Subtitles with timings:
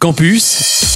[0.00, 0.94] Campus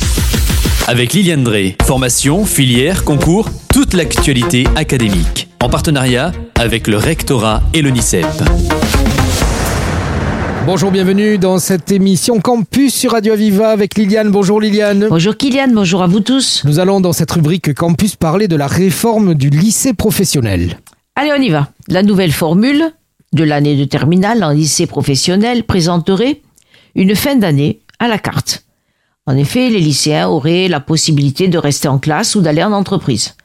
[0.86, 1.74] avec Liliane Drey.
[1.82, 5.48] Formation, filière, concours, toute l'actualité académique.
[5.60, 8.24] En partenariat avec le rectorat et l'ONICEP.
[10.66, 14.30] Bonjour, bienvenue dans cette émission Campus sur Radio Aviva avec Liliane.
[14.30, 15.08] Bonjour Liliane.
[15.10, 16.62] Bonjour Kylian, bonjour à vous tous.
[16.64, 20.78] Nous allons dans cette rubrique Campus parler de la réforme du lycée professionnel.
[21.16, 21.72] Allez, on y va.
[21.88, 22.92] La nouvelle formule
[23.32, 26.40] de l'année de terminale en lycée professionnel présenterait
[26.94, 28.64] une fin d'année à la carte.
[29.24, 33.36] En effet, les lycéens auraient la possibilité de rester en classe ou d'aller en entreprise.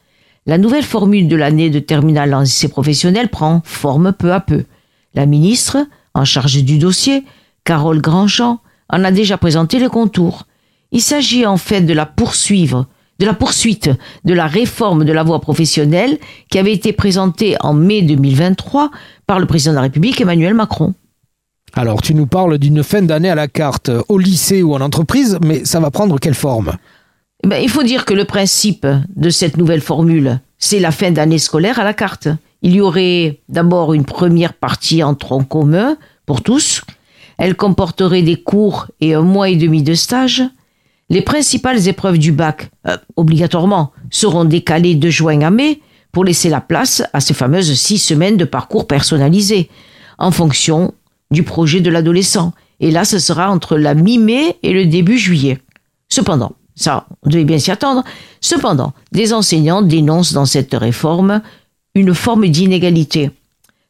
[0.47, 4.63] La nouvelle formule de l'année de terminale en lycée professionnel prend forme peu à peu.
[5.13, 5.77] La ministre,
[6.15, 7.25] en charge du dossier,
[7.63, 8.59] Carole Grandjean,
[8.89, 10.47] en a déjà présenté les contours.
[10.91, 12.87] Il s'agit en fait de la poursuivre,
[13.19, 13.91] de la poursuite
[14.25, 16.17] de la réforme de la voie professionnelle
[16.49, 18.89] qui avait été présentée en mai 2023
[19.27, 20.95] par le président de la République Emmanuel Macron.
[21.77, 25.37] Alors, tu nous parles d'une fin d'année à la carte au lycée ou en entreprise,
[25.45, 26.71] mais ça va prendre quelle forme?
[27.43, 31.11] Eh ben, il faut dire que le principe de cette nouvelle formule, c'est la fin
[31.11, 32.29] d'année scolaire à la carte.
[32.63, 36.81] Il y aurait d'abord une première partie en tronc commun pour tous.
[37.37, 40.41] Elle comporterait des cours et un mois et demi de stage.
[41.11, 45.79] Les principales épreuves du bac, euh, obligatoirement, seront décalées de juin à mai
[46.11, 49.69] pour laisser la place à ces fameuses six semaines de parcours personnalisé,
[50.17, 50.95] en fonction
[51.31, 52.53] du projet de l'adolescent.
[52.79, 55.59] Et là, ce sera entre la mi-mai et le début juillet.
[56.09, 58.03] Cependant, ça, on devait bien s'y attendre.
[58.39, 61.41] Cependant, des enseignants dénoncent dans cette réforme
[61.95, 63.31] une forme d'inégalité.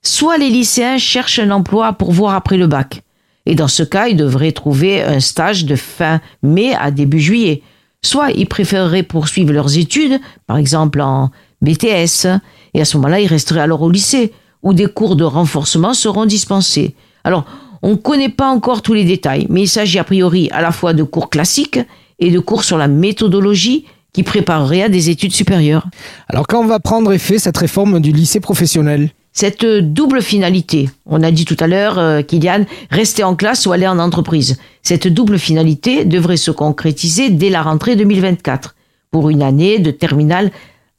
[0.02, 3.04] Soit les lycéens cherchent un emploi pour voir après le bac.
[3.46, 7.62] Et dans ce cas, ils devraient trouver un stage de fin mai à début juillet.
[8.02, 12.28] Soit ils préféreraient poursuivre leurs études, par exemple en BTS,
[12.74, 14.32] et à ce moment-là, ils resteraient alors au lycée,
[14.64, 16.96] où des cours de renforcement seront dispensés.
[17.28, 17.44] Alors,
[17.82, 20.72] on ne connaît pas encore tous les détails, mais il s'agit a priori à la
[20.72, 21.78] fois de cours classiques
[22.20, 25.86] et de cours sur la méthodologie qui prépareraient à des études supérieures.
[26.30, 29.10] Alors, quand va prendre effet cette réforme du lycée professionnel?
[29.34, 33.74] Cette double finalité, on a dit tout à l'heure, euh, Kylian, rester en classe ou
[33.74, 34.58] aller en entreprise.
[34.82, 38.74] Cette double finalité devrait se concrétiser dès la rentrée 2024,
[39.12, 40.50] pour une année de terminale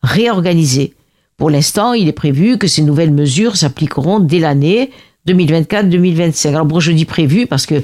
[0.02, 0.92] réorganisée.
[1.38, 4.90] Pour l'instant, il est prévu que ces nouvelles mesures s'appliqueront dès l'année
[5.32, 6.48] 2024-2025.
[6.48, 7.82] Alors bon, je dis prévu parce que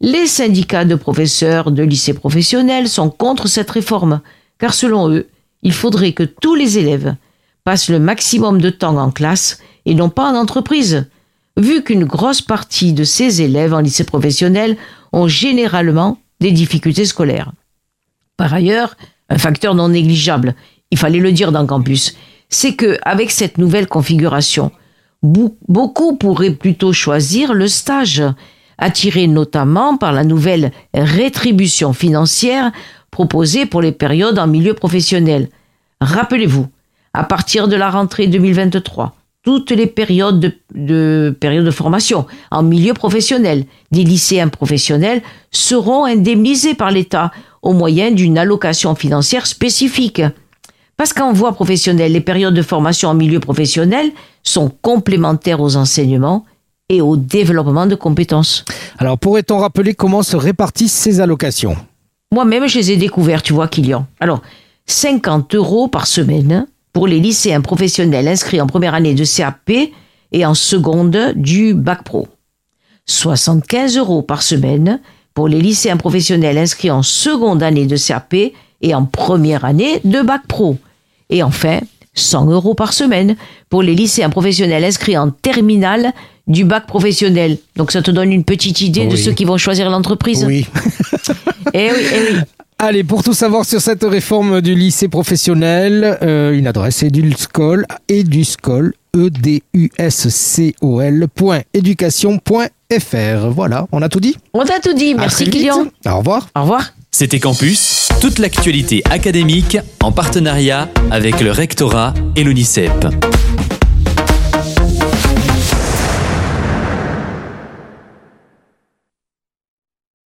[0.00, 4.20] les syndicats de professeurs de lycées professionnels sont contre cette réforme,
[4.58, 5.28] car selon eux,
[5.62, 7.14] il faudrait que tous les élèves
[7.64, 11.08] passent le maximum de temps en classe et non pas en entreprise,
[11.56, 14.76] vu qu'une grosse partie de ces élèves en lycée professionnel
[15.12, 17.52] ont généralement des difficultés scolaires.
[18.36, 18.96] Par ailleurs,
[19.30, 20.54] un facteur non négligeable,
[20.90, 22.16] il fallait le dire dans le campus,
[22.48, 24.70] c'est que avec cette nouvelle configuration,
[25.68, 28.22] beaucoup pourraient plutôt choisir le stage,
[28.78, 32.72] attiré notamment par la nouvelle rétribution financière
[33.10, 35.48] proposée pour les périodes en milieu professionnel.
[36.00, 36.66] Rappelez-vous,
[37.14, 42.62] à partir de la rentrée 2023, toutes les périodes de, de, périodes de formation en
[42.62, 47.30] milieu professionnel des lycéens professionnels seront indemnisés par l'État
[47.62, 50.20] au moyen d'une allocation financière spécifique.
[50.96, 54.12] Parce qu'en voie professionnelle, les périodes de formation en milieu professionnel
[54.42, 56.44] sont complémentaires aux enseignements
[56.88, 58.64] et au développement de compétences.
[58.98, 61.76] Alors, pourrait-on rappeler comment se répartissent ces allocations?
[62.32, 64.06] Moi-même, je les ai découvertes, tu vois, Kylian.
[64.20, 64.40] Alors,
[64.86, 69.70] 50 euros par semaine pour les lycéens professionnels inscrits en première année de CAP
[70.32, 72.28] et en seconde du Bac Pro.
[73.06, 75.00] 75 euros par semaine
[75.34, 78.34] pour les lycéens professionnels inscrits en seconde année de CAP
[78.80, 80.78] et en première année de Bac Pro.
[81.30, 81.80] Et enfin,
[82.14, 83.36] 100 euros par semaine
[83.68, 86.12] pour les lycéens professionnels inscrits en terminale
[86.46, 87.58] du bac professionnel.
[87.76, 89.08] Donc ça te donne une petite idée oui.
[89.08, 90.44] de ceux qui vont choisir l'entreprise.
[90.44, 90.66] Oui.
[91.74, 92.38] et oui, et oui.
[92.78, 98.92] Allez, pour tout savoir sur cette réforme du lycée professionnel, euh, une adresse eduscol, eduscol,
[99.16, 101.26] e d u s c o l
[101.72, 103.48] .éducation.fr.
[103.50, 104.36] Voilà, on a tout dit?
[104.52, 105.86] On a tout dit, merci Kylian.
[106.06, 106.50] Au revoir.
[106.54, 106.92] Au revoir.
[107.18, 113.06] C'était Campus, toute l'actualité académique en partenariat avec le rectorat et l'ONICEP.